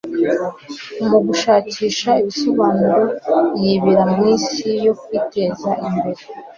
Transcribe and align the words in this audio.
Mugushakisha 1.07 2.09
ibisobanuro, 2.21 3.03
yibira 3.61 4.03
mwisi 4.13 4.67
yo 4.85 4.93
kwiteza 5.01 5.69
imbere, 5.87 6.21